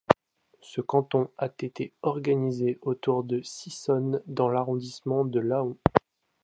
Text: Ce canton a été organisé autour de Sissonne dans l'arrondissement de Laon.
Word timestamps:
Ce 0.63 0.81
canton 0.81 1.29
a 1.37 1.47
été 1.59 1.93
organisé 2.01 2.79
autour 2.81 3.23
de 3.23 3.39
Sissonne 3.43 4.19
dans 4.25 4.49
l'arrondissement 4.49 5.25
de 5.25 5.39
Laon. 5.39 5.77